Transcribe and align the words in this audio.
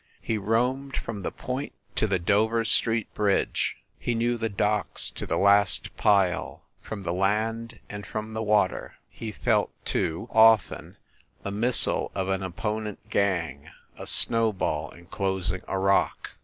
He 0.19 0.39
roamed 0.39 0.97
from 0.97 1.21
the 1.21 1.31
Point 1.31 1.73
to 1.95 2.07
the 2.07 2.17
Dover 2.17 2.65
Street 2.65 3.13
Bridge; 3.13 3.77
he 3.99 4.15
knew 4.15 4.35
the 4.35 4.49
docks 4.49 5.11
to 5.11 5.27
the 5.27 5.37
last 5.37 5.95
pile, 5.95 6.63
from 6.81 7.03
the 7.03 7.13
land 7.13 7.77
and 7.87 8.03
from 8.07 8.33
the 8.33 8.41
water; 8.41 8.95
he 9.11 9.31
felt, 9.31 9.69
too 9.85 10.27
often, 10.31 10.97
the 11.43 11.51
missile 11.51 12.11
of 12.15 12.29
an 12.29 12.41
opponent 12.41 13.11
gang 13.11 13.69
a 13.95 14.07
snowball 14.07 14.89
enclosing 14.91 15.61
a 15.67 15.77
rock. 15.77 16.31